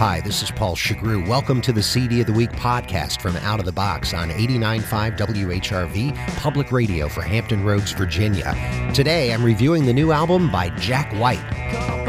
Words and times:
Hi, 0.00 0.22
this 0.22 0.42
is 0.42 0.50
Paul 0.50 0.76
Shugrue. 0.76 1.28
Welcome 1.28 1.60
to 1.60 1.74
the 1.74 1.82
CD 1.82 2.22
of 2.22 2.26
the 2.26 2.32
Week 2.32 2.48
podcast 2.52 3.20
from 3.20 3.36
Out 3.36 3.60
of 3.60 3.66
the 3.66 3.72
Box 3.72 4.14
on 4.14 4.30
89.5 4.30 5.18
WHRV, 5.18 6.36
public 6.38 6.72
radio 6.72 7.06
for 7.06 7.20
Hampton 7.20 7.62
Roads, 7.62 7.92
Virginia. 7.92 8.54
Today, 8.94 9.30
I'm 9.30 9.44
reviewing 9.44 9.84
the 9.84 9.92
new 9.92 10.10
album 10.10 10.50
by 10.50 10.70
Jack 10.70 11.12
White. 11.20 11.99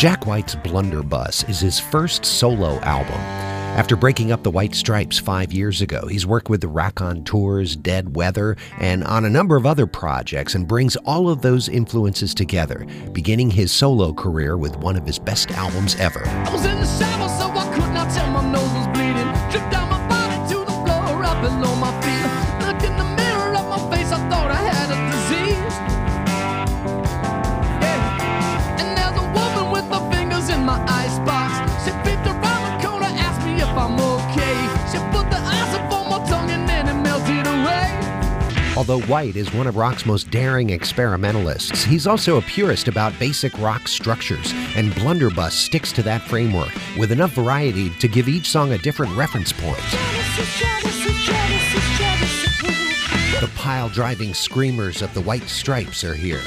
Jack 0.00 0.26
White's 0.26 0.54
Blunderbuss 0.54 1.46
is 1.46 1.60
his 1.60 1.78
first 1.78 2.24
solo 2.24 2.80
album. 2.80 3.20
After 3.76 3.96
breaking 3.96 4.32
up 4.32 4.42
the 4.42 4.50
White 4.50 4.74
Stripes 4.74 5.18
five 5.18 5.52
years 5.52 5.82
ago, 5.82 6.06
he's 6.06 6.26
worked 6.26 6.48
with 6.48 6.62
the 6.62 6.68
Raconteurs, 6.68 7.76
Dead 7.76 8.16
Weather, 8.16 8.56
and 8.78 9.04
on 9.04 9.26
a 9.26 9.28
number 9.28 9.56
of 9.56 9.66
other 9.66 9.86
projects 9.86 10.54
and 10.54 10.66
brings 10.66 10.96
all 10.96 11.28
of 11.28 11.42
those 11.42 11.68
influences 11.68 12.32
together, 12.32 12.86
beginning 13.12 13.50
his 13.50 13.72
solo 13.72 14.14
career 14.14 14.56
with 14.56 14.74
one 14.78 14.96
of 14.96 15.04
his 15.04 15.18
best 15.18 15.50
albums 15.50 15.94
ever. 15.96 16.22
Although 38.80 39.02
White 39.02 39.36
is 39.36 39.52
one 39.52 39.66
of 39.66 39.76
rock's 39.76 40.06
most 40.06 40.30
daring 40.30 40.70
experimentalists, 40.70 41.84
he's 41.84 42.06
also 42.06 42.38
a 42.38 42.40
purist 42.40 42.88
about 42.88 43.12
basic 43.18 43.52
rock 43.58 43.86
structures, 43.86 44.54
and 44.74 44.94
Blunderbuss 44.94 45.52
sticks 45.52 45.92
to 45.92 46.02
that 46.04 46.22
framework 46.22 46.72
with 46.98 47.12
enough 47.12 47.32
variety 47.32 47.90
to 47.90 48.08
give 48.08 48.26
each 48.26 48.48
song 48.48 48.72
a 48.72 48.78
different 48.78 49.14
reference 49.14 49.52
point. 49.52 49.76
The 53.40 53.50
pile 53.54 53.90
driving 53.90 54.32
screamers 54.32 55.02
of 55.02 55.12
the 55.12 55.20
White 55.20 55.50
Stripes 55.50 56.02
are 56.02 56.14
here. 56.14 56.40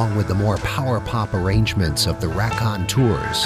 Along 0.00 0.16
with 0.16 0.28
the 0.28 0.34
more 0.34 0.56
power 0.58 0.98
pop 0.98 1.34
arrangements 1.34 2.06
of 2.06 2.22
the 2.22 2.28
Raconteurs. 2.28 3.44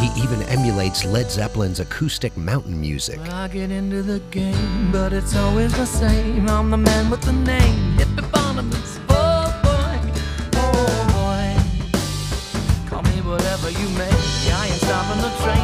He 0.00 0.22
even 0.22 0.42
emulates 0.48 1.04
Led 1.04 1.30
Zeppelin's 1.30 1.78
acoustic 1.78 2.36
mountain 2.36 2.80
music. 2.80 3.20
I 3.30 3.46
get 3.46 3.70
into 3.70 4.02
the 4.02 4.18
game, 4.32 4.90
but 4.90 5.12
it's 5.12 5.36
always 5.36 5.72
the 5.76 5.86
same. 5.86 6.48
I'm 6.48 6.70
the 6.70 6.78
man 6.78 7.10
with 7.10 7.22
the 7.22 7.32
name, 7.32 7.92
Hippopotamus. 7.92 8.98
Oh 9.08 9.60
boy, 9.62 10.00
oh 10.56 11.06
boy. 11.14 12.90
Call 12.90 13.02
me 13.04 13.20
whatever 13.20 13.70
you 13.70 13.88
may. 13.90 14.10
I 14.50 14.66
ain't 14.66 14.80
stopping 14.82 15.22
the 15.22 15.30
train. 15.44 15.63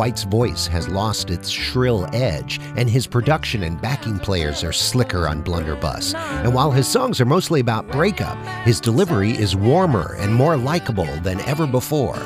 White's 0.00 0.22
voice 0.22 0.66
has 0.66 0.88
lost 0.88 1.28
its 1.28 1.50
shrill 1.50 2.08
edge, 2.14 2.58
and 2.74 2.88
his 2.88 3.06
production 3.06 3.64
and 3.64 3.78
backing 3.78 4.18
players 4.18 4.64
are 4.64 4.72
slicker 4.72 5.28
on 5.28 5.42
Blunderbuss. 5.42 6.14
And 6.14 6.54
while 6.54 6.70
his 6.70 6.88
songs 6.88 7.20
are 7.20 7.26
mostly 7.26 7.60
about 7.60 7.86
breakup, 7.86 8.38
his 8.64 8.80
delivery 8.80 9.32
is 9.32 9.54
warmer 9.54 10.16
and 10.18 10.34
more 10.34 10.56
likable 10.56 11.04
than 11.16 11.38
ever 11.40 11.66
before. 11.66 12.16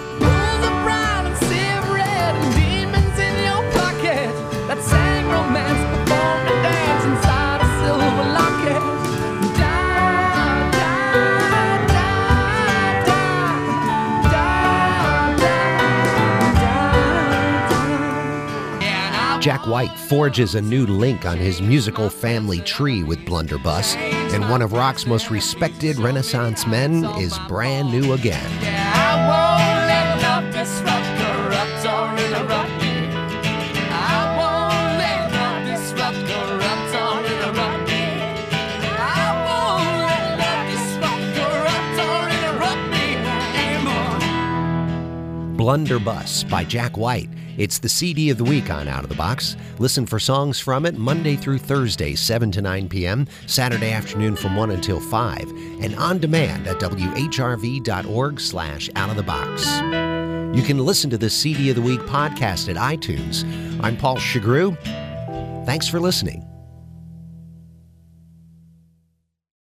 Jack 19.44 19.66
White 19.66 19.94
forges 19.99 20.55
a 20.55 20.62
new 20.62 20.87
link 20.87 21.27
on 21.27 21.37
his 21.37 21.60
musical 21.60 22.09
family 22.09 22.60
tree 22.60 23.03
with 23.03 23.27
Blunderbuss, 23.27 23.94
and 24.32 24.49
one 24.49 24.62
of 24.62 24.72
rock's 24.72 25.05
most 25.05 25.31
respected 25.31 25.99
Renaissance 25.99 26.66
men 26.66 27.05
is 27.21 27.38
brand 27.41 27.91
new 27.91 28.15
again. 28.15 28.41
Blunderbuss 45.54 46.49
by 46.49 46.65
Jack 46.65 46.97
White. 46.97 47.28
It's 47.56 47.78
the 47.78 47.88
CD 47.88 48.31
of 48.31 48.38
the 48.38 48.44
week 48.44 48.70
on 48.70 48.88
Out 48.88 49.04
of 49.04 49.09
the 49.09 49.15
Box. 49.15 49.56
Listen 49.78 50.06
for 50.06 50.19
songs 50.19 50.59
from 50.59 50.87
it 50.87 50.97
Monday 50.97 51.37
through 51.37 51.59
Thursday, 51.59 52.15
7 52.15 52.50
to 52.53 52.62
9 52.62 52.88
p.m., 52.88 53.26
Saturday 53.47 53.92
afternoon 53.92 54.37
from 54.37 54.56
1 54.56 54.72
until 54.72 55.00
5, 55.00 55.41
and 55.81 55.94
on 55.97 56.19
demand 56.19 56.66
at 56.66 56.78
whrv.org 56.81 58.41
slash 58.41 58.91
out 58.97 59.10
of 59.10 59.16
the 59.16 59.22
box. 59.22 59.66
You 60.56 60.62
can 60.62 60.78
listen 60.78 61.10
to 61.10 61.19
the 61.19 61.31
CD 61.31 61.70
of 61.70 61.76
the 61.76 61.82
Week 61.82 62.00
podcast 62.00 62.69
at 62.69 62.76
iTunes. 62.76 63.44
I'm 63.82 63.97
Paul 63.97 64.16
Shugrue. 64.16 64.76
Thanks 65.66 65.88
for 65.88 66.00
listening. 66.00 66.44